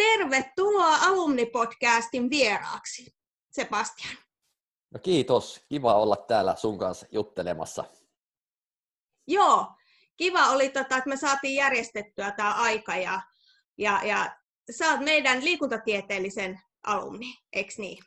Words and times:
tervetuloa 0.00 0.96
Alumni-podcastin 0.96 2.30
vieraaksi, 2.30 3.14
Sebastian. 3.50 4.16
No 4.90 5.00
kiitos, 5.02 5.64
kiva 5.68 5.94
olla 5.94 6.16
täällä 6.16 6.56
sun 6.56 6.78
kanssa 6.78 7.06
juttelemassa. 7.12 7.84
Joo, 9.26 9.66
kiva 10.16 10.50
oli, 10.50 10.68
tota, 10.68 10.96
että 10.96 11.08
me 11.08 11.16
saatiin 11.16 11.54
järjestettyä 11.54 12.30
tämä 12.30 12.54
aika 12.54 12.96
ja, 12.96 13.20
ja, 13.78 14.00
ja 14.04 14.36
sä 14.70 14.90
oot 14.90 15.00
meidän 15.00 15.44
liikuntatieteellisen 15.44 16.60
alumni, 16.86 17.34
eikö 17.52 17.72
niin? 17.78 18.04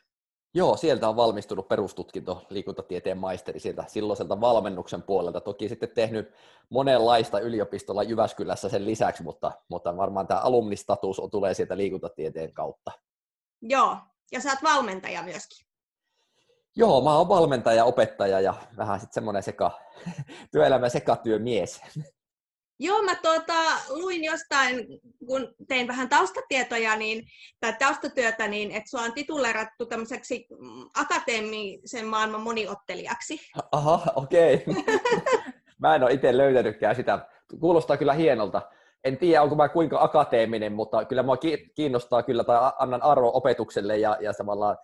Joo, 0.56 0.76
sieltä 0.76 1.08
on 1.08 1.16
valmistunut 1.16 1.68
perustutkinto 1.68 2.46
liikuntatieteen 2.48 3.18
maisteri 3.18 3.60
sieltä 3.60 3.84
silloiselta 3.88 4.40
valmennuksen 4.40 5.02
puolelta. 5.02 5.40
Toki 5.40 5.68
sitten 5.68 5.88
tehnyt 5.88 6.32
monenlaista 6.68 7.40
yliopistolla 7.40 8.02
Jyväskylässä 8.02 8.68
sen 8.68 8.84
lisäksi, 8.84 9.22
mutta, 9.22 9.52
mutta 9.68 9.96
varmaan 9.96 10.26
tämä 10.26 10.40
alumnistatus 10.40 11.20
on, 11.20 11.30
tulee 11.30 11.54
sieltä 11.54 11.76
liikuntatieteen 11.76 12.52
kautta. 12.52 12.90
Joo, 13.62 13.96
ja 14.32 14.40
sä 14.40 14.50
oot 14.50 14.62
valmentaja 14.62 15.22
myöskin. 15.22 15.66
Joo, 16.76 17.00
mä 17.00 17.16
oon 17.18 17.28
valmentaja, 17.28 17.84
opettaja 17.84 18.40
ja 18.40 18.54
vähän 18.76 19.00
sitten 19.00 19.14
semmoinen 19.14 19.42
seka, 19.42 19.80
työelämän 20.52 20.90
sekatyömies. 20.90 21.80
Joo, 22.78 23.02
mä 23.02 23.14
tuota, 23.14 23.54
luin 23.88 24.24
jostain, 24.24 24.86
kun 25.26 25.54
tein 25.68 25.88
vähän 25.88 26.08
taustatietoja 26.08 26.96
niin, 26.96 27.24
tai 27.60 27.74
taustatyötä, 27.78 28.48
niin 28.48 28.70
että 28.70 28.90
sua 28.90 29.00
on 29.00 29.12
titulerattu 29.12 29.86
tämmöiseksi 29.86 30.46
mm, 30.50 30.88
akateemisen 30.96 32.06
maailman 32.06 32.40
moniottelijaksi. 32.40 33.40
Aha, 33.72 34.12
okei. 34.16 34.54
Okay. 34.54 34.82
mä 35.82 35.94
en 35.94 36.02
ole 36.02 36.12
itse 36.12 36.36
löytänytkään 36.36 36.96
sitä. 36.96 37.28
Kuulostaa 37.60 37.96
kyllä 37.96 38.12
hienolta. 38.12 38.62
En 39.04 39.18
tiedä, 39.18 39.42
onko 39.42 39.54
mä 39.54 39.68
kuinka 39.68 40.02
akateeminen, 40.02 40.72
mutta 40.72 41.04
kyllä 41.04 41.22
mua 41.22 41.36
kiinnostaa 41.74 42.22
kyllä, 42.22 42.44
tai 42.44 42.72
annan 42.78 43.02
arvo 43.02 43.30
opetukselle 43.34 43.98
ja, 43.98 44.16
ja 44.20 44.32
samalla 44.32 44.76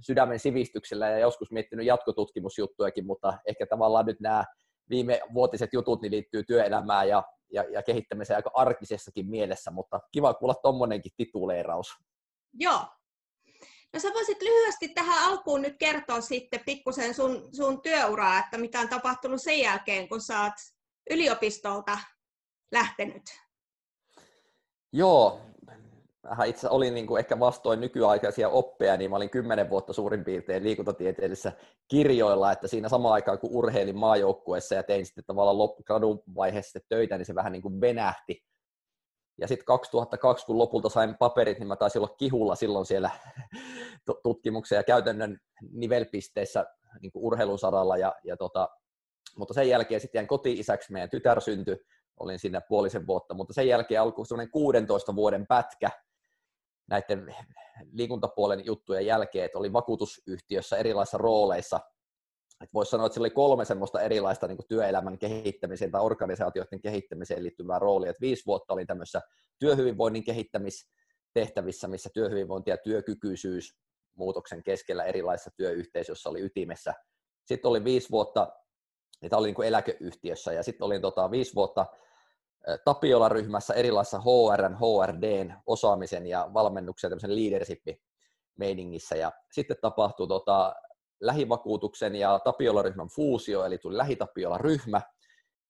sydämen 0.00 0.38
sivistyksellä 0.38 1.08
ja 1.08 1.18
joskus 1.18 1.50
miettinyt 1.50 1.86
jatkotutkimusjuttujakin, 1.86 3.06
mutta 3.06 3.38
ehkä 3.46 3.66
tavallaan 3.66 4.06
nyt 4.06 4.20
nämä 4.20 4.44
viime 4.90 5.20
vuotiset 5.34 5.72
jutut 5.72 6.02
niin 6.02 6.12
liittyy 6.12 6.44
työelämään 6.44 7.08
ja, 7.08 7.22
ja, 7.52 7.62
ja 7.62 7.82
kehittämiseen 7.82 8.36
aika 8.36 8.50
arkisessakin 8.54 9.26
mielessä, 9.26 9.70
mutta 9.70 10.00
kiva 10.12 10.34
kuulla 10.34 10.54
tuommoinenkin 10.54 11.12
tituleeraus. 11.16 11.88
Joo. 12.54 12.86
No 13.92 14.00
sä 14.00 14.08
voisit 14.14 14.42
lyhyesti 14.42 14.88
tähän 14.88 15.30
alkuun 15.30 15.62
nyt 15.62 15.76
kertoa 15.78 16.20
sitten 16.20 16.60
pikkusen 16.66 17.14
sun, 17.14 17.48
sun 17.56 17.82
työuraa, 17.82 18.38
että 18.38 18.58
mitä 18.58 18.80
on 18.80 18.88
tapahtunut 18.88 19.42
sen 19.42 19.58
jälkeen, 19.58 20.08
kun 20.08 20.20
sä 20.20 20.42
oot 20.42 20.52
yliopistolta 21.10 21.98
lähtenyt. 22.72 23.22
Joo, 24.92 25.40
vähän 26.30 26.48
itse 26.48 26.68
olin 26.68 26.94
niin 26.94 27.06
kuin 27.06 27.18
ehkä 27.18 27.40
vastoin 27.40 27.80
nykyaikaisia 27.80 28.48
oppeja, 28.48 28.96
niin 28.96 29.10
mä 29.10 29.16
olin 29.16 29.30
kymmenen 29.30 29.70
vuotta 29.70 29.92
suurin 29.92 30.24
piirtein 30.24 30.62
liikuntatieteellisessä 30.62 31.52
kirjoilla, 31.88 32.52
että 32.52 32.68
siinä 32.68 32.88
samaan 32.88 33.14
aikaan 33.14 33.38
kun 33.38 33.50
urheilin 33.52 33.98
maajoukkueessa 33.98 34.74
ja 34.74 34.82
tein 34.82 35.06
sitten 35.06 35.24
tavallaan 35.26 35.58
loppugradun 35.58 36.22
vaiheessa 36.34 36.78
töitä, 36.88 37.18
niin 37.18 37.26
se 37.26 37.34
vähän 37.34 37.52
niin 37.52 37.62
kuin 37.62 37.80
venähti. 37.80 38.44
Ja 39.40 39.48
sitten 39.48 39.64
2002, 39.66 40.46
kun 40.46 40.58
lopulta 40.58 40.88
sain 40.88 41.16
paperit, 41.18 41.58
niin 41.58 41.68
mä 41.68 41.76
taisin 41.76 42.02
olla 42.02 42.14
kihulla 42.18 42.54
silloin 42.54 42.86
siellä 42.86 43.10
tutkimuksen 44.22 44.76
ja 44.76 44.82
käytännön 44.82 45.38
nivelpisteissä 45.72 46.66
niin 47.00 47.12
kuin 47.12 47.24
urheilun 47.24 47.58
saralla. 47.58 47.96
Ja, 47.96 48.14
ja 48.24 48.36
tota, 48.36 48.68
mutta 49.36 49.54
sen 49.54 49.68
jälkeen 49.68 50.00
sitten 50.00 50.18
jäin 50.18 50.28
koti-isäksi, 50.28 50.92
meidän 50.92 51.10
tytär 51.10 51.40
syntyi, 51.40 51.76
olin 52.20 52.38
sinne 52.38 52.60
puolisen 52.68 53.06
vuotta, 53.06 53.34
mutta 53.34 53.52
sen 53.52 53.68
jälkeen 53.68 54.00
alkoi 54.00 54.26
semmoinen 54.26 54.50
16 54.50 55.16
vuoden 55.16 55.46
pätkä, 55.46 55.90
näiden 56.88 57.34
liikuntapuolen 57.92 58.66
juttujen 58.66 59.06
jälkeen, 59.06 59.44
että 59.44 59.58
oli 59.58 59.72
vakuutusyhtiössä 59.72 60.76
erilaisissa 60.76 61.18
rooleissa. 61.18 61.80
Voisi 62.74 62.90
sanoa, 62.90 63.06
että 63.06 63.14
sillä 63.14 63.24
oli 63.24 63.30
kolme 63.30 63.64
semmoista 63.64 64.00
erilaista 64.00 64.46
niin 64.46 64.58
työelämän 64.68 65.18
kehittämiseen 65.18 65.90
tai 65.90 66.00
organisaatioiden 66.02 66.80
kehittämiseen 66.80 67.42
liittyvää 67.42 67.78
roolia. 67.78 68.10
Että 68.10 68.20
viisi 68.20 68.46
vuotta 68.46 68.74
olin 68.74 68.86
tämmöisessä 68.86 69.20
työhyvinvoinnin 69.58 70.24
kehittämistehtävissä, 70.24 71.88
missä 71.88 72.10
työhyvinvointi 72.14 72.70
ja 72.70 72.76
työkykyisyys 72.76 73.76
muutoksen 74.14 74.62
keskellä 74.62 75.04
erilaisissa 75.04 75.50
työyhteisöissä 75.56 76.28
oli 76.28 76.40
ytimessä. 76.40 76.94
Sitten 77.44 77.68
oli 77.68 77.84
viisi 77.84 78.10
vuotta, 78.10 78.52
niitä 79.22 79.36
oli 79.36 79.52
niin 79.52 79.66
eläkeyhtiössä, 79.66 80.52
ja 80.52 80.62
sitten 80.62 80.84
olin 80.84 81.02
tota, 81.02 81.30
viisi 81.30 81.54
vuotta 81.54 81.86
Tapiola-ryhmässä 82.84 83.74
erilaisissa 83.74 84.20
HRn, 84.20 84.76
HRDn 84.76 85.54
osaamisen 85.66 86.26
ja 86.26 86.50
valmennuksen 86.54 87.10
tämmöisen 87.10 87.36
leadership-meiningissä. 87.36 89.16
Ja 89.16 89.32
sitten 89.52 89.76
tapahtui 89.80 90.28
tota, 90.28 90.74
lähivakuutuksen 91.20 92.16
ja 92.16 92.38
Tapiola-ryhmän 92.38 93.08
fuusio, 93.08 93.64
eli 93.64 93.78
tuli 93.78 93.96
lähitapiola-ryhmä, 93.96 95.00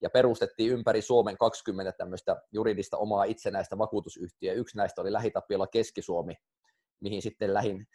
ja 0.02 0.10
perustettiin 0.10 0.72
ympäri 0.72 1.02
Suomen 1.02 1.38
20 1.38 1.92
tämmöistä 1.92 2.42
juridista 2.52 2.96
omaa 2.96 3.24
itsenäistä 3.24 3.78
vakuutusyhtiöä. 3.78 4.54
Yksi 4.54 4.76
näistä 4.76 5.00
oli 5.00 5.12
Lähitapiola 5.12 5.66
Keski-Suomi, 5.66 6.34
mihin 7.00 7.22
sitten 7.22 7.54
lähin 7.54 7.86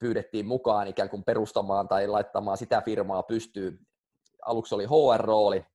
pyydettiin 0.00 0.46
mukaan 0.46 0.88
ikään 0.88 1.10
kuin 1.10 1.24
perustamaan 1.24 1.88
tai 1.88 2.06
laittamaan 2.06 2.56
sitä 2.56 2.80
firmaa 2.80 3.22
pystyy. 3.22 3.78
Aluksi 4.46 4.74
oli 4.74 4.86
HR-rooli, 4.86 5.66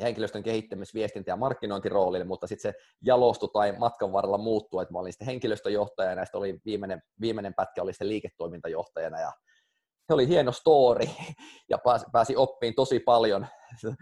henkilöstön 0.00 0.42
kehittämis-, 0.42 0.94
viestintä- 0.94 1.30
ja 1.30 1.36
markkinointiroolille, 1.36 2.24
mutta 2.24 2.46
sitten 2.46 2.72
se 2.72 2.78
jalostui 3.02 3.48
tai 3.52 3.72
matkan 3.78 4.12
varrella 4.12 4.38
muuttui, 4.38 4.82
että 4.82 4.92
mä 4.92 4.98
olin 4.98 5.12
sitten 5.12 5.26
henkilöstöjohtaja 5.26 6.10
ja 6.10 6.16
näistä 6.16 6.38
oli 6.38 6.60
viimeinen, 6.64 7.02
viimeinen 7.20 7.54
pätkä 7.54 7.82
oli 7.82 7.92
sitten 7.92 8.08
liiketoimintajohtajana 8.08 9.20
ja 9.20 9.32
se 10.06 10.14
oli 10.14 10.28
hieno 10.28 10.52
story 10.52 11.06
ja 11.70 11.78
pääsi, 11.78 12.06
pääsi 12.12 12.36
oppiin 12.36 12.74
tosi 12.74 13.00
paljon 13.00 13.46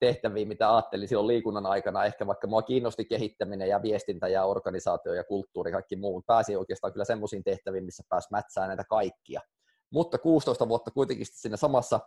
tehtäviä, 0.00 0.46
mitä 0.46 0.74
ajattelin 0.74 1.08
silloin 1.08 1.26
liikunnan 1.26 1.66
aikana. 1.66 2.04
Ehkä 2.04 2.26
vaikka 2.26 2.46
mua 2.46 2.62
kiinnosti 2.62 3.04
kehittäminen 3.04 3.68
ja 3.68 3.82
viestintä 3.82 4.28
ja 4.28 4.44
organisaatio 4.44 5.14
ja 5.14 5.24
kulttuuri 5.24 5.70
ja 5.70 5.72
kaikki 5.72 5.96
muu, 5.96 6.22
pääsi 6.26 6.56
oikeastaan 6.56 6.92
kyllä 6.92 7.04
semmoisiin 7.04 7.44
tehtäviin, 7.44 7.84
missä 7.84 8.02
pääsi 8.08 8.28
mätsään 8.30 8.68
näitä 8.68 8.84
kaikkia. 8.84 9.40
Mutta 9.92 10.18
16 10.18 10.68
vuotta 10.68 10.90
kuitenkin 10.90 11.26
siinä 11.30 11.56
samassa 11.56 12.00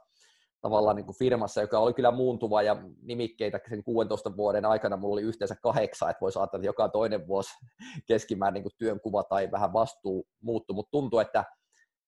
tavallaan 0.62 0.96
niin 0.96 1.06
kuin 1.06 1.18
firmassa, 1.18 1.62
joka 1.62 1.80
oli 1.80 1.94
kyllä 1.94 2.12
muuntuva 2.12 2.62
ja 2.62 2.76
nimikkeitä 3.02 3.60
sen 3.70 3.84
16 3.84 4.38
vuoden 4.38 4.66
aikana 4.66 4.98
mulla 4.98 5.14
oli 5.14 5.22
yhteensä 5.22 5.56
kahdeksan, 5.64 6.10
että 6.10 6.22
voisi 6.22 6.40
ajatella, 6.40 6.62
että 6.62 6.68
joka 6.68 6.90
toinen 6.90 7.28
vuosi 7.28 7.50
keskimäärin 8.08 8.54
niin 8.54 8.64
kuin 8.64 8.74
työnkuva 8.78 9.24
tai 9.24 9.52
vähän 9.52 9.74
vastuu 9.74 10.28
muuttui, 10.42 10.74
mutta 10.74 10.92
tuntuu, 10.92 11.20
että, 11.20 11.40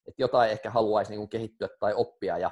että 0.07 0.21
jotain 0.21 0.51
ehkä 0.51 0.69
haluaisi 0.69 1.11
niin 1.11 1.19
kuin 1.19 1.29
kehittyä 1.29 1.67
tai 1.79 1.93
oppia. 1.93 2.37
Ja 2.37 2.51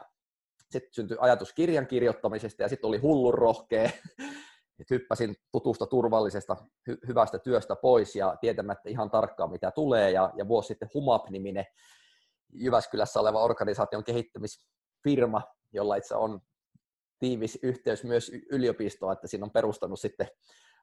sitten 0.72 0.94
syntyi 0.94 1.18
ajatus 1.20 1.54
kirjan 1.54 1.88
kirjoittamisesta 1.88 2.64
ja 2.64 2.70
sitten 2.70 2.88
oli 2.88 2.98
hullun 2.98 3.34
rohkea, 3.34 3.84
että 4.80 4.94
hyppäsin 4.94 5.36
tutusta 5.52 5.86
turvallisesta 5.86 6.56
hy- 6.90 7.08
hyvästä 7.08 7.40
työstä 7.40 7.76
pois 7.76 8.16
ja 8.16 8.36
tietämättä 8.42 8.90
ihan 8.90 9.12
tarkkaan 9.12 9.52
mitä 9.52 9.72
tulee. 9.72 10.12
Ja, 10.12 10.32
ja 10.36 10.48
vuosi 10.48 10.68
sitten 10.68 10.90
HUMAP-niminen 10.94 11.66
Jyväskylässä 12.54 13.20
oleva 13.20 13.44
organisaation 13.44 14.04
kehittämisfirma 14.04 15.42
jolla 15.74 15.96
itse 15.96 16.16
on 16.16 16.42
tiivis 17.20 17.60
yhteys 17.64 18.04
myös 18.04 18.32
yliopistoon, 18.52 19.14
että 19.14 19.28
siinä 19.28 19.46
on 19.46 19.52
perustanut 19.52 20.00
sitten 20.00 20.28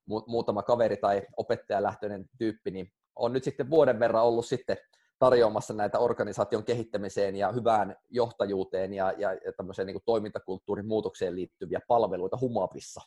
muutama 0.06 0.62
kaveri 0.62 0.96
tai 0.96 1.22
opettajalähtöinen 1.36 2.24
tyyppi, 2.38 2.70
niin 2.70 2.92
on 3.16 3.32
nyt 3.32 3.44
sitten 3.44 3.70
vuoden 3.70 4.00
verran 4.00 4.24
ollut 4.24 4.46
sitten 4.46 4.76
tarjoamassa 5.18 5.74
näitä 5.74 5.98
organisaation 5.98 6.64
kehittämiseen 6.64 7.36
ja 7.36 7.52
hyvään 7.52 7.96
johtajuuteen 8.10 8.94
ja, 8.94 9.12
ja, 9.18 9.32
ja 9.32 9.52
tämmöiseen 9.56 9.86
niin 9.86 9.94
kuin 9.94 10.04
toimintakulttuurin 10.06 10.86
muutokseen 10.86 11.34
liittyviä 11.34 11.80
palveluita 11.88 12.38
Humapissa. 12.40 13.00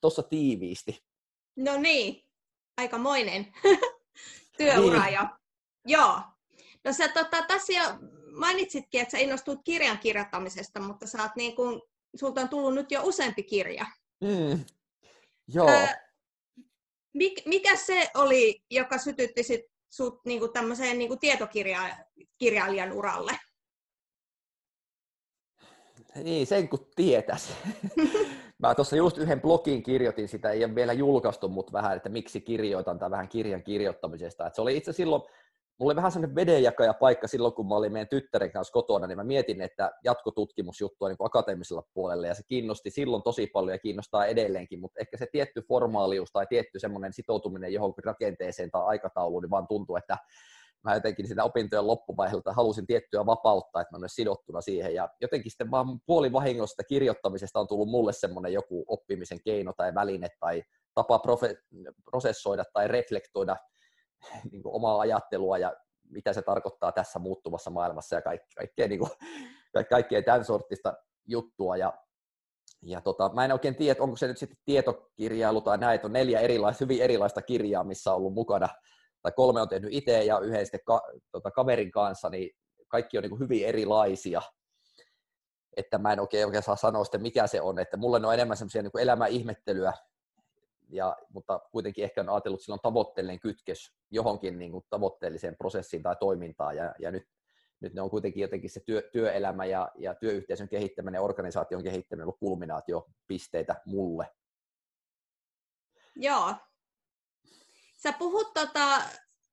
Tuossa 0.00 0.22
tiiviisti. 0.22 1.04
No 1.56 1.76
niin, 1.76 2.24
aikamoinen 2.76 3.46
työura 4.58 5.04
niin. 5.04 5.14
ja 5.14 5.38
joo. 5.86 6.20
No 6.84 6.92
sä 6.92 7.08
tota, 7.08 7.42
tässä 7.42 7.72
jo 7.72 7.84
mainitsitkin, 8.34 9.00
että 9.00 9.12
sä 9.12 9.18
innostut 9.18 9.58
kirjan 9.64 9.98
kirjoittamisesta, 9.98 10.80
mutta 10.80 11.06
sä 11.06 11.22
oot 11.22 11.36
niin 11.36 11.56
kuin, 11.56 11.82
sulta 12.16 12.40
on 12.40 12.48
tullut 12.48 12.74
nyt 12.74 12.90
jo 12.90 13.00
useampi 13.04 13.42
kirja. 13.42 13.86
Mm. 14.20 14.64
Joo. 15.48 15.68
Öö, 15.68 15.86
mik, 17.14 17.46
mikä 17.46 17.76
se 17.76 18.10
oli, 18.14 18.62
joka 18.70 18.98
sytytti 18.98 19.42
sit 19.42 19.60
sut 19.90 20.20
niin 20.24 20.40
kuin 20.40 20.52
tämmöiseen 20.52 20.98
niin 20.98 21.08
kuin 21.08 21.20
tietokirjailijan 21.20 22.92
uralle? 22.92 23.38
Niin, 26.22 26.46
sen 26.46 26.68
kun 26.68 26.90
tietäisi. 26.96 27.52
Mä 28.58 28.74
tuossa 28.74 28.96
just 28.96 29.18
yhden 29.18 29.40
blogin 29.40 29.82
kirjoitin 29.82 30.28
sitä, 30.28 30.50
ei 30.50 30.64
ole 30.64 30.74
vielä 30.74 30.92
julkaistu, 30.92 31.48
mutta 31.48 31.72
vähän, 31.72 31.96
että 31.96 32.08
miksi 32.08 32.40
kirjoitan 32.40 32.98
tai 32.98 33.10
vähän 33.10 33.28
kirjan 33.28 33.62
kirjoittamisesta. 33.62 34.46
Et 34.46 34.54
se 34.54 34.62
oli 34.62 34.76
itse 34.76 34.92
silloin 34.92 35.22
mulla 35.78 35.90
oli 35.90 35.96
vähän 35.96 36.12
sellainen 36.12 36.34
vedenjakaja 36.34 36.94
paikka 36.94 37.28
silloin, 37.28 37.54
kun 37.54 37.68
mä 37.68 37.74
olin 37.74 37.92
meidän 37.92 38.08
tyttären 38.08 38.52
kanssa 38.52 38.72
kotona, 38.72 39.06
niin 39.06 39.18
mä 39.18 39.24
mietin, 39.24 39.60
että 39.60 39.92
jatkotutkimusjuttu 40.04 41.04
on 41.04 41.10
niin 41.10 41.16
akateemisella 41.20 41.82
puolella, 41.94 42.26
ja 42.26 42.34
se 42.34 42.42
kiinnosti 42.48 42.90
silloin 42.90 43.22
tosi 43.22 43.46
paljon 43.46 43.74
ja 43.74 43.78
kiinnostaa 43.78 44.26
edelleenkin, 44.26 44.80
mutta 44.80 45.00
ehkä 45.00 45.16
se 45.16 45.26
tietty 45.32 45.62
formaalius 45.68 46.32
tai 46.32 46.46
tietty 46.46 46.78
semmoinen 46.78 47.12
sitoutuminen 47.12 47.72
johonkin 47.72 48.04
rakenteeseen 48.04 48.70
tai 48.70 48.82
aikatauluun, 48.84 49.42
niin 49.42 49.50
vaan 49.50 49.66
tuntuu, 49.68 49.96
että 49.96 50.18
mä 50.84 50.94
jotenkin 50.94 51.28
sitä 51.28 51.44
opintojen 51.44 51.86
loppuvaiheelta 51.86 52.52
halusin 52.52 52.86
tiettyä 52.86 53.26
vapautta, 53.26 53.80
että 53.80 53.94
mä 53.94 53.98
olen 53.98 54.08
sidottuna 54.08 54.60
siihen, 54.60 54.94
ja 54.94 55.08
jotenkin 55.20 55.50
sitten 55.50 55.70
vaan 55.70 56.00
puolivahingosta 56.06 56.84
kirjoittamisesta 56.84 57.60
on 57.60 57.68
tullut 57.68 57.88
mulle 57.88 58.12
semmoinen 58.12 58.52
joku 58.52 58.84
oppimisen 58.88 59.38
keino 59.44 59.72
tai 59.76 59.94
väline 59.94 60.28
tai 60.40 60.62
tapa 60.94 61.20
profe- 61.26 61.82
prosessoida 62.04 62.64
tai 62.72 62.88
reflektoida 62.88 63.56
niin 64.52 64.62
kuin 64.62 64.74
omaa 64.74 65.00
ajattelua 65.00 65.58
ja 65.58 65.74
mitä 66.10 66.32
se 66.32 66.42
tarkoittaa 66.42 66.92
tässä 66.92 67.18
muuttuvassa 67.18 67.70
maailmassa 67.70 68.16
ja 68.16 68.22
kaikkea, 68.22 68.54
kaikkea, 68.56 68.88
niin 68.88 68.98
kuin, 68.98 69.10
kaikkea 69.90 70.22
tämän 70.22 70.44
sortista 70.44 70.94
juttua. 71.28 71.76
Ja, 71.76 71.92
ja 72.82 73.00
tota, 73.00 73.30
mä 73.34 73.44
en 73.44 73.52
oikein 73.52 73.76
tiedä, 73.76 74.02
onko 74.02 74.16
se 74.16 74.26
nyt 74.26 74.38
sitten 74.38 74.58
tietokirjailu 74.64 75.60
tai 75.60 75.78
näin, 75.78 76.00
on 76.04 76.12
neljä 76.12 76.40
erilaista, 76.40 76.84
hyvin 76.84 77.02
erilaista 77.02 77.42
kirjaa, 77.42 77.84
missä 77.84 78.10
on 78.10 78.16
ollut 78.16 78.34
mukana, 78.34 78.68
tai 79.22 79.32
kolme 79.36 79.60
on 79.60 79.68
tehnyt 79.68 79.92
itse 79.92 80.24
ja 80.24 80.38
yhden 80.38 80.66
sitten 80.66 80.80
ka, 80.86 81.02
tota, 81.32 81.50
kaverin 81.50 81.90
kanssa, 81.90 82.28
niin 82.28 82.50
kaikki 82.88 83.18
on 83.18 83.22
niin 83.22 83.30
kuin 83.30 83.40
hyvin 83.40 83.66
erilaisia 83.66 84.42
että 85.76 85.98
mä 85.98 86.12
en 86.12 86.20
oikein, 86.20 86.46
oikein 86.46 86.62
saa 86.62 86.76
sanoa 86.76 87.04
sitten, 87.04 87.22
mikä 87.22 87.46
se 87.46 87.60
on. 87.60 87.78
Että 87.78 87.96
mulle 87.96 88.26
on 88.26 88.34
enemmän 88.34 88.56
semmoisia 88.56 88.82
niin 88.82 89.00
elämän 89.00 89.30
ihmettelyä 89.30 89.92
ja, 90.88 91.16
mutta 91.32 91.60
kuitenkin 91.72 92.04
ehkä 92.04 92.20
on 92.20 92.28
ajatellut, 92.28 92.60
on 92.68 92.78
tavoitteellinen 92.82 93.40
kytkös 93.40 93.92
johonkin 94.10 94.58
niin 94.58 94.72
kuin 94.72 94.84
tavoitteelliseen 94.90 95.56
prosessiin 95.56 96.02
tai 96.02 96.16
toimintaan, 96.20 96.76
ja, 96.76 96.94
ja 96.98 97.10
nyt, 97.10 97.28
nyt 97.80 97.94
ne 97.94 98.02
on 98.02 98.10
kuitenkin 98.10 98.40
jotenkin 98.40 98.70
se 98.70 98.80
työ, 98.80 99.02
työelämä 99.12 99.64
ja, 99.64 99.90
ja 99.98 100.14
työyhteisön 100.14 100.68
kehittäminen 100.68 101.20
organisaation 101.20 101.82
kehittäminen 101.82 102.24
ollut 102.24 102.38
kulminaatiopisteitä 102.38 103.82
mulle. 103.86 104.30
Joo. 106.16 106.54
Sä 108.02 108.12
puhut 108.12 108.54
tota, 108.54 109.02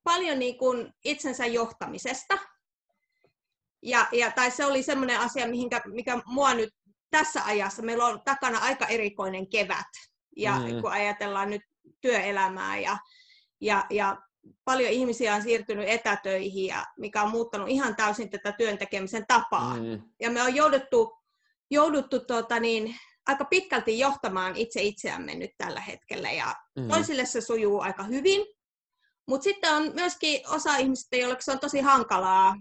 paljon 0.03 0.39
niin 0.39 0.57
kuin 0.57 0.93
itsensä 1.03 1.45
johtamisesta, 1.45 2.37
ja, 3.81 4.07
ja, 4.11 4.31
tai 4.31 4.51
se 4.51 4.65
oli 4.65 4.83
semmoinen 4.83 5.19
asia, 5.19 5.47
mihinkä, 5.47 5.81
mikä 5.85 6.21
mua 6.25 6.53
nyt 6.53 6.73
tässä 7.09 7.45
ajassa, 7.45 7.81
meillä 7.81 8.05
on 8.05 8.21
takana 8.25 8.59
aika 8.59 8.85
erikoinen 8.85 9.49
kevät, 9.49 10.10
ja 10.35 10.59
mm. 10.59 10.81
kun 10.81 10.91
ajatellaan 10.91 11.49
nyt 11.49 11.61
työelämää 12.01 12.79
ja, 12.79 12.97
ja, 13.61 13.85
ja 13.89 14.17
paljon 14.65 14.91
ihmisiä 14.91 15.35
on 15.35 15.41
siirtynyt 15.41 15.89
etätöihin, 15.89 16.65
ja 16.65 16.85
mikä 16.97 17.23
on 17.23 17.31
muuttanut 17.31 17.69
ihan 17.69 17.95
täysin 17.95 18.29
tätä 18.29 18.51
työn 18.51 18.77
tekemisen 18.77 19.25
tapaa. 19.27 19.77
Mm. 19.77 20.01
Ja 20.19 20.31
me 20.31 20.41
on 20.41 20.55
jouduttu, 20.55 21.17
jouduttu 21.71 22.19
tuota 22.19 22.59
niin, 22.59 22.95
aika 23.27 23.45
pitkälti 23.45 23.99
johtamaan 23.99 24.55
itse 24.55 24.81
itseämme 24.81 25.35
nyt 25.35 25.51
tällä 25.57 25.81
hetkellä, 25.81 26.31
ja 26.31 26.55
mm. 26.75 26.87
toisille 26.87 27.25
se 27.25 27.41
sujuu 27.41 27.81
aika 27.81 28.03
hyvin. 28.03 28.45
Mutta 29.27 29.43
sitten 29.43 29.75
on 29.75 29.91
myöskin 29.95 30.49
osa 30.49 30.75
ihmisistä, 30.75 31.15
joille 31.15 31.37
se 31.39 31.51
on 31.51 31.59
tosi 31.59 31.81
hankalaa, 31.81 32.55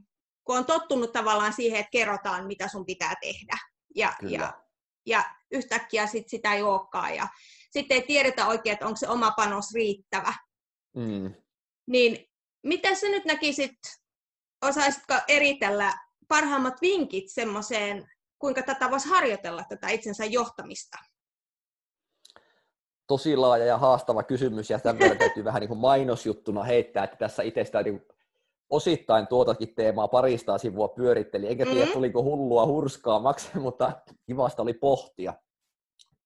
kun 0.44 0.58
on 0.58 0.64
tottunut 0.64 1.12
tavallaan 1.12 1.52
siihen, 1.52 1.81
että 1.81 1.90
kerrotaan, 1.90 2.46
mitä 2.46 2.69
sun 2.69 2.87
pitää 2.87 3.14
tehdä. 3.20 3.58
Ja, 3.94 4.12
ja, 4.23 4.52
ja 5.06 5.25
yhtäkkiä 5.50 6.06
sit 6.06 6.28
sitä 6.28 6.55
ei 6.55 6.62
olekaan. 6.62 7.16
Ja 7.16 7.28
sitten 7.70 7.94
ei 7.94 8.02
tiedetä 8.02 8.46
oikein, 8.46 8.72
että 8.72 8.87
onko 8.87 8.96
se 8.96 9.08
oma 9.08 9.31
panos 9.31 9.75
riittävä. 9.75 10.34
Mm. 10.96 11.34
Niin 11.87 12.31
mitä 12.62 12.94
sä 12.94 13.08
nyt 13.08 13.25
näkisit, 13.25 13.78
osaisitko 14.62 15.14
eritellä 15.28 15.94
parhaimmat 16.28 16.81
vinkit 16.81 17.25
semmoiseen, 17.28 18.08
kuinka 18.38 18.62
tätä 18.62 18.90
voisi 18.90 19.08
harjoitella, 19.08 19.64
tätä 19.69 19.88
itsensä 19.88 20.25
johtamista? 20.25 20.99
Tosi 23.06 23.37
laaja 23.37 23.64
ja 23.64 23.78
haastava 23.78 24.23
kysymys, 24.23 24.70
ja 24.70 24.78
tämän 24.78 25.19
täytyy 25.19 25.44
vähän 25.44 25.61
niin 25.61 25.69
kuin 25.69 25.81
mainosjuttuna 25.81 26.62
heittää, 26.62 27.05
että 27.05 27.16
tässä 27.16 27.43
itsestä 27.43 27.82
niin 27.82 28.00
osittain 28.70 29.26
tuotakin 29.26 29.75
teemaa 29.75 30.08
parista 30.08 30.58
sivua 30.58 30.88
pyöritteli, 30.88 31.49
enkä 31.49 31.64
tiedä, 31.64 31.81
mm-hmm. 31.81 31.93
tuliko 31.93 32.23
hullua 32.23 32.66
hurskaa 32.66 33.20
maksaa, 33.20 33.61
mutta 33.61 33.93
kivasta 34.26 34.62
oli 34.62 34.75
pohtia. 34.75 35.34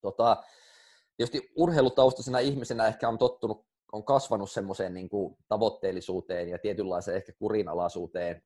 Tota, 0.00 0.42
tietysti 1.16 1.52
urheilutaustaisena 1.56 2.38
ihmisenä 2.38 2.86
ehkä 2.86 3.08
on 3.08 3.18
tottunut, 3.18 3.66
on 3.92 4.04
kasvanut 4.04 4.50
semmoiseen 4.50 4.94
niin 4.94 5.08
kuin 5.08 5.36
tavoitteellisuuteen 5.48 6.48
ja 6.48 6.58
tietynlaiseen 6.58 7.16
ehkä 7.16 7.32
kurinalaisuuteen. 7.38 8.42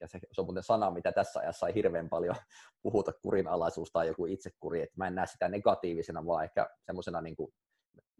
Ja 0.00 0.08
se, 0.08 0.18
se 0.32 0.40
on 0.40 0.46
muuten 0.46 0.62
sana, 0.62 0.90
mitä 0.90 1.12
tässä 1.12 1.40
ajassa 1.40 1.68
ei 1.68 1.74
hirveän 1.74 2.08
paljon 2.08 2.36
puhuta, 2.82 3.12
kurinalaisuus 3.22 3.90
tai 3.92 4.06
joku 4.06 4.26
itsekuri. 4.26 4.82
Että 4.82 4.94
mä 4.96 5.06
en 5.06 5.14
näe 5.14 5.26
sitä 5.26 5.48
negatiivisena, 5.48 6.26
vaan 6.26 6.44
ehkä 6.44 6.70
semmoisena 6.86 7.20
niin 7.20 7.36
kuin, 7.36 7.52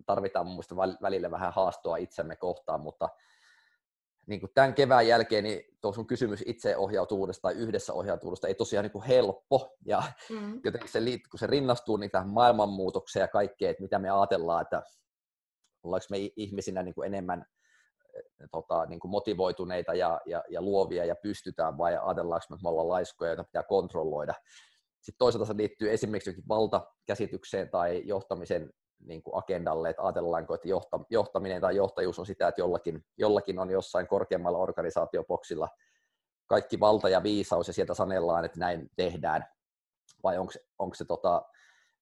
tarvitaan 0.06 0.46
mun 0.46 0.54
mielestä 0.54 0.76
välillä 1.02 1.30
vähän 1.30 1.52
haastoa 1.52 1.96
itsemme 1.96 2.36
kohtaan, 2.36 2.80
mutta 2.80 3.08
niin 4.26 4.40
kuin 4.40 4.50
tämän 4.54 4.74
kevään 4.74 5.08
jälkeen 5.08 5.44
niin 5.44 5.62
tuo 5.80 5.92
sun 5.92 6.06
kysymys 6.06 6.42
itseohjautuvuudesta 6.46 7.42
tai 7.42 7.54
yhdessä 7.54 7.92
ohjautuvuudesta 7.92 8.48
ei 8.48 8.54
tosiaan 8.54 8.84
niin 8.84 8.92
kuin 8.92 9.04
helppo. 9.04 9.76
Ja 9.84 10.02
mm. 10.30 10.60
jotenkin 10.64 10.90
se, 10.90 11.00
kun 11.30 11.38
se 11.38 11.46
rinnastuu 11.46 11.96
niin 11.96 12.10
tähän 12.10 12.28
maailmanmuutokseen 12.28 13.20
ja 13.20 13.28
kaikkeen, 13.28 13.70
että 13.70 13.82
mitä 13.82 13.98
me 13.98 14.10
ajatellaan, 14.10 14.62
että 14.62 14.82
ollaanko 15.82 16.06
me 16.10 16.16
ihmisinä 16.36 16.82
niin 16.82 16.94
kuin 16.94 17.06
enemmän 17.06 17.46
eh, 18.14 18.48
tota, 18.52 18.86
niin 18.86 19.00
kuin 19.00 19.10
motivoituneita 19.10 19.94
ja, 19.94 20.20
ja, 20.26 20.44
ja 20.48 20.62
luovia 20.62 21.04
ja 21.04 21.16
pystytään 21.16 21.78
vai 21.78 21.96
ajatellaanko 21.96 22.46
me, 22.50 22.54
että 22.54 22.62
me 22.62 22.68
ollaan 22.68 22.88
laiskoja, 22.88 23.30
joita 23.30 23.44
pitää 23.44 23.62
kontrolloida. 23.62 24.34
Sitten 25.00 25.18
toisaalta 25.18 25.46
se 25.46 25.56
liittyy 25.56 25.92
esimerkiksi 25.92 26.42
valtakäsitykseen 26.48 27.70
tai 27.70 28.02
johtamisen 28.04 28.70
niin 29.04 29.22
kuin 29.22 29.36
agendalle, 29.36 29.90
että 29.90 30.02
ajatellaanko, 30.02 30.54
että 30.54 30.68
johtaminen 31.10 31.60
tai 31.60 31.76
johtajuus 31.76 32.18
on 32.18 32.26
sitä, 32.26 32.48
että 32.48 32.60
jollakin, 32.60 33.04
jollakin 33.18 33.58
on 33.58 33.70
jossain 33.70 34.06
korkeammalla 34.06 34.58
organisaatioboksilla 34.58 35.68
kaikki 36.46 36.80
valta 36.80 37.08
ja 37.08 37.22
viisaus 37.22 37.68
ja 37.68 37.74
sieltä 37.74 37.94
sanellaan, 37.94 38.44
että 38.44 38.60
näin 38.60 38.90
tehdään, 38.96 39.44
vai 40.22 40.38
onko, 40.38 40.52
onko 40.78 40.94
se 40.94 41.04
tota, 41.04 41.42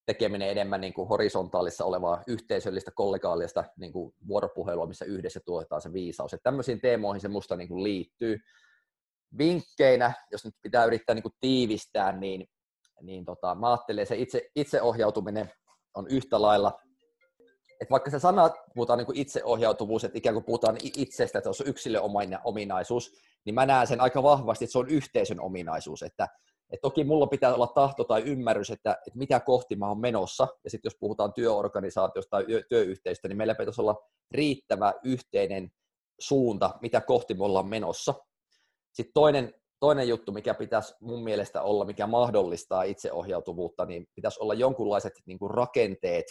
tekeminen 0.07 0.49
enemmän 0.49 0.81
niin 0.81 0.95
kuin 0.95 1.09
horisontaalissa 1.09 1.85
olevaa 1.85 2.23
yhteisöllistä, 2.27 2.91
kollegaalista 2.95 3.65
niin 3.77 3.93
kuin 3.93 4.15
vuoropuhelua, 4.29 4.87
missä 4.87 5.05
yhdessä 5.05 5.41
tuotetaan 5.45 5.83
se 5.83 5.93
viisaus. 5.93 6.35
Että 6.35 6.45
tämmöisiin 6.45 6.81
teemoihin 6.81 7.21
se 7.21 7.29
musta 7.29 7.57
niin 7.57 7.69
kuin 7.69 7.83
liittyy. 7.83 8.39
Vinkkeinä, 9.39 10.13
jos 10.31 10.45
nyt 10.45 10.55
pitää 10.63 10.85
yrittää 10.85 11.15
niin 11.15 11.23
kuin 11.23 11.35
tiivistää, 11.41 12.13
niin, 12.13 12.49
niin 13.01 13.25
tota, 13.25 13.55
mä 13.55 13.71
ajattelen, 13.71 14.07
se 14.07 14.17
itse, 14.17 14.51
itseohjautuminen 14.57 15.51
on 15.95 16.07
yhtä 16.09 16.43
lailla 16.43 16.81
että 17.85 17.93
vaikka 17.93 18.11
se 18.11 18.19
sana 18.19 18.51
puhutaan 18.75 18.99
niin 18.99 19.07
kuin 19.07 19.19
itseohjautuvuus, 19.19 20.05
että 20.05 20.19
ikään 20.19 20.35
kuin 20.35 20.45
puhutaan 20.45 20.77
itsestä, 20.83 21.39
että 21.39 21.53
se 21.53 21.63
on 21.63 21.69
yksilön 21.69 22.03
ominaisuus, 22.45 23.13
niin 23.45 23.55
mä 23.55 23.67
näen 23.67 23.87
sen 23.87 24.01
aika 24.01 24.23
vahvasti, 24.23 24.65
että 24.65 24.73
se 24.73 24.79
on 24.79 24.89
yhteisön 24.89 25.41
ominaisuus, 25.41 26.03
että, 26.03 26.29
että 26.71 26.83
toki 26.83 27.05
mulla 27.05 27.27
pitää 27.27 27.55
olla 27.55 27.67
tahto 27.67 28.05
tai 28.05 28.23
ymmärrys, 28.23 28.71
että, 28.71 28.93
että 29.07 29.19
mitä 29.19 29.41
kohti 29.41 29.77
mä 29.77 29.89
oon 29.89 30.01
menossa, 30.01 30.49
ja 30.65 30.71
sitten 30.71 30.91
jos 30.91 30.97
puhutaan 31.01 31.33
työorganisaatiosta 31.33 32.31
tai 32.31 32.45
työyhteisöstä, 32.69 33.29
niin 33.29 33.37
meillä 33.37 33.55
pitäisi 33.55 33.81
olla 33.81 34.09
riittävä 34.31 34.95
yhteinen 35.05 35.71
suunta, 36.21 36.71
mitä 36.83 37.01
kohti 37.01 37.35
me 37.35 37.45
ollaan 37.45 37.69
menossa. 37.69 38.15
Sitten 38.93 39.15
toinen, 39.15 39.55
toinen 39.81 40.09
juttu, 40.09 40.33
mikä 40.33 40.55
pitäisi 40.55 40.95
mun 41.01 41.25
mielestä 41.25 41.63
olla, 41.63 41.85
mikä 41.85 42.07
mahdollistaa 42.07 42.83
itseohjautuvuutta, 42.83 43.85
niin 43.85 44.07
pitäisi 44.15 44.41
olla 44.41 44.55
jonkunlaiset 44.55 45.13
niin 45.27 45.39
kuin 45.39 45.51
rakenteet, 45.51 46.27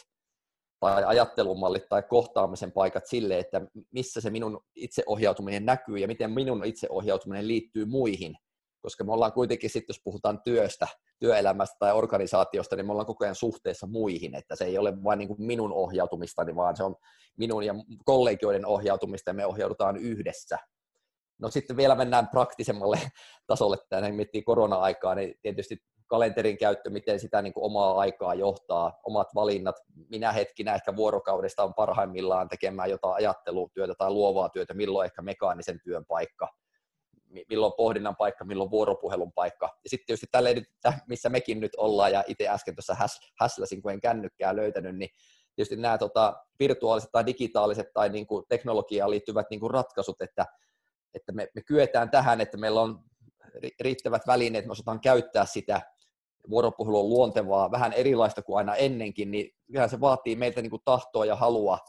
tai 0.92 1.04
ajattelumallit 1.04 1.90
tai 1.90 2.04
kohtaamisen 2.04 2.72
paikat 2.72 3.06
sille, 3.06 3.40
että 3.40 3.62
missä 3.92 4.22
se 4.22 4.30
minun 4.30 4.63
itseohjautuminen 4.75 5.66
näkyy 5.66 5.98
ja 5.98 6.08
miten 6.08 6.32
minun 6.32 6.66
itseohjautuminen 6.66 7.48
liittyy 7.48 7.86
muihin. 7.86 8.36
Koska 8.82 9.04
me 9.04 9.13
ollaan 9.13 9.34
kuitenkin 9.34 9.70
sitten, 9.70 9.94
jos 9.94 10.02
puhutaan 10.04 10.42
työstä, 10.44 10.88
työelämästä 11.20 11.75
tai 11.80 11.94
organisaatiosta, 11.94 12.75
niin 12.75 12.86
me 12.86 12.92
ollaan 12.92 13.06
koko 13.06 13.25
ajan 13.25 13.36
suhteessa 13.36 13.88
muihin, 13.88 14.36
että 14.36 14.56
se 14.56 14.66
ei 14.66 14.78
ole 14.78 15.04
vain 15.04 15.20
niin 15.20 15.36
minun 15.38 15.74
ohjautumistani, 15.74 16.56
vaan 16.56 16.78
se 16.78 16.84
on 16.84 16.96
minun 17.38 17.66
ja 17.66 17.75
kollegioiden 18.06 18.66
ohjautumista 18.66 19.30
ja 19.30 19.34
me 19.34 19.46
ohjaudutaan 19.46 19.98
yhdessä. 19.98 20.58
No 21.40 21.50
sitten 21.50 21.78
vielä 21.78 21.96
mennään 21.96 22.28
praktisemmalle 22.28 23.00
tasolle, 23.48 23.78
että 23.82 24.12
miettii 24.12 24.42
korona-aikaa, 24.42 25.16
niin 25.16 25.36
tietysti 25.42 25.78
kalenterin 26.13 26.58
käyttö, 26.58 26.89
miten 26.89 27.20
sitä 27.20 27.41
niin 27.41 27.53
kuin 27.53 27.63
omaa 27.63 28.00
aikaa 28.00 28.34
johtaa, 28.34 29.00
omat 29.03 29.27
valinnat, 29.36 29.75
minä 30.10 30.32
hetkinä 30.32 30.75
ehkä 30.75 30.96
vuorokaudesta 30.96 31.63
on 31.63 31.74
parhaimmillaan 31.74 32.50
tekemään 32.50 32.89
jotain 32.89 33.15
ajattelutyötä 33.15 33.93
tai 33.98 34.12
luovaa 34.12 34.50
työtä, 34.50 34.74
milloin 34.74 35.05
ehkä 35.05 35.22
mekaanisen 35.22 35.79
työn 35.84 36.05
paikka, 36.05 36.48
milloin 37.50 37.74
pohdinnan 37.77 38.15
paikka, 38.15 38.46
milloin 38.46 38.72
vuoropuhelun 38.72 39.34
paikka. 39.34 39.70
Ja 39.84 39.89
sitten 39.89 40.05
tietysti 40.05 40.27
tällä 40.32 40.50
missä 41.08 41.29
mekin 41.29 41.60
nyt 41.60 41.75
ollaan, 41.77 42.12
ja 42.12 42.24
itse 42.27 42.48
äsken 42.48 42.75
tuossa 42.75 42.96
häs, 42.96 43.20
häsläsin, 43.39 43.82
kun 43.82 43.91
en 43.91 44.01
kännykkää 44.01 44.55
löytänyt, 44.55 44.98
niin 44.98 45.10
tietysti 45.55 45.75
nämä 45.75 45.98
tota, 45.98 46.34
virtuaaliset 46.60 47.12
tai 47.12 47.25
digitaaliset 47.25 47.88
tai 47.93 48.10
niin 48.10 48.27
kuin 48.27 48.46
teknologiaan 48.50 49.12
liittyvät 49.12 49.48
niin 49.50 49.60
kuin 49.60 49.72
ratkaisut, 49.72 50.22
että 50.22 50.46
että 51.13 51.32
me, 51.32 51.48
me 51.55 51.62
kyetään 51.62 52.10
tähän, 52.10 52.41
että 52.41 52.58
meillä 52.58 52.82
on 52.82 53.00
riittävät 53.82 54.22
välineet, 54.27 54.65
me 54.65 54.72
osataan 54.72 55.00
käyttää 55.00 55.46
sitä, 55.46 55.82
vuoropuhelu 56.50 57.00
on 57.00 57.10
luontevaa, 57.10 57.72
vähän 57.72 57.94
erilaista 57.94 58.42
kuin 58.42 58.58
aina 58.58 58.76
ennenkin, 58.76 59.32
niin 59.32 59.52
kyllähän 59.68 59.90
se 59.90 60.02
vaatii 60.02 60.36
meiltä 60.36 60.62
niin 60.62 60.70
kuin 60.70 60.82
tahtoa 60.86 61.26
ja 61.26 61.36
halua 61.36 61.80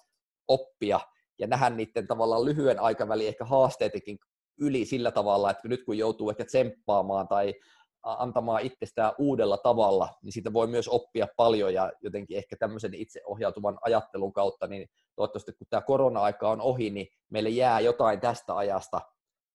oppia 0.48 1.00
ja 1.38 1.46
nähdä 1.46 1.70
niiden 1.70 2.06
tavallaan 2.06 2.44
lyhyen 2.44 2.80
aikavälin 2.80 3.28
ehkä 3.28 3.44
haasteitakin 3.44 4.18
yli 4.60 4.84
sillä 4.84 5.10
tavalla, 5.10 5.50
että 5.50 5.68
nyt 5.68 5.84
kun 5.84 5.98
joutuu 5.98 6.30
ehkä 6.30 6.44
tsemppaamaan 6.44 7.28
tai 7.28 7.54
antamaan 8.02 8.62
itsestään 8.62 9.12
uudella 9.18 9.56
tavalla, 9.56 10.08
niin 10.22 10.32
siitä 10.32 10.52
voi 10.52 10.66
myös 10.66 10.88
oppia 10.88 11.28
paljon 11.36 11.74
ja 11.74 11.92
jotenkin 12.02 12.36
ehkä 12.36 12.56
tämmöisen 12.56 12.94
itseohjautuvan 12.94 13.78
ajattelun 13.82 14.32
kautta, 14.32 14.66
niin 14.66 14.88
toivottavasti 15.16 15.52
kun 15.52 15.66
tämä 15.70 15.80
korona-aika 15.80 16.50
on 16.50 16.60
ohi, 16.60 16.90
niin 16.90 17.06
meille 17.30 17.48
jää 17.48 17.80
jotain 17.80 18.20
tästä 18.20 18.56
ajasta 18.56 19.00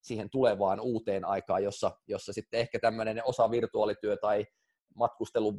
siihen 0.02 0.30
tulevaan 0.30 0.80
uuteen 0.80 1.26
aikaan, 1.26 1.64
jossa, 1.64 1.92
jossa 2.08 2.34
sitten 2.34 2.60
ehkä 2.60 2.80
tämmöinen 2.80 3.22
osa 3.26 3.52
virtuaalityö 3.52 4.18
tai 4.18 4.46
matkustelun 4.96 5.58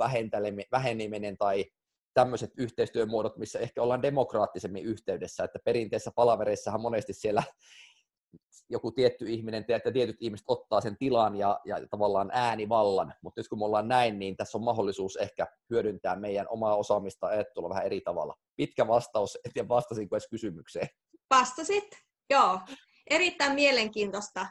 väheneminen 0.73 1.39
tai 1.39 1.65
tämmöiset 2.15 2.51
yhteistyömuodot, 2.57 3.37
missä 3.37 3.59
ehkä 3.59 3.83
ollaan 3.83 4.03
demokraattisemmin 4.03 4.85
yhteydessä, 4.85 5.45
että 5.45 5.59
perinteisessä 5.65 6.11
palavereissahan 6.15 6.81
monesti 6.81 7.13
siellä 7.13 7.43
joku 8.71 8.93
tietty 8.93 9.25
ihminen 9.29 9.65
että 9.69 9.93
tietyt 9.93 10.17
ihmiset 10.21 10.45
ottaa 10.49 10.81
sen 10.81 10.97
tilan 10.97 11.37
ja, 11.37 11.61
ja 11.65 11.77
tavallaan 11.91 12.31
äänivallan, 12.33 13.15
mutta 13.23 13.41
nyt 13.41 13.49
kun 13.49 13.59
me 13.59 13.65
ollaan 13.65 13.89
näin, 13.89 14.19
niin 14.19 14.37
tässä 14.37 14.59
on 14.59 14.65
mahdollisuus 14.65 15.17
ehkä 15.17 15.47
hyödyntää 15.71 16.17
meidän 16.17 16.47
omaa 16.49 16.77
osaamista 16.77 17.27
ajattelua 17.27 17.69
vähän 17.69 17.87
eri 17.87 18.01
tavalla. 18.01 18.35
Pitkä 18.57 18.89
vastaus, 18.89 19.39
en 19.45 19.53
tiedä 19.53 19.69
vastasinko 19.69 20.17
edes 20.17 20.29
kysymykseen. 20.29 20.89
Vastasit, 21.31 21.91
joo. 22.31 22.61
Erittäin 23.11 23.55
mielenkiintoista 23.55 24.47